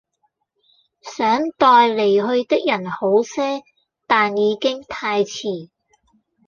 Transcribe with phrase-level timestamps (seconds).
[1.01, 3.61] 想待離去的人好些，
[4.07, 5.69] 但已經太遲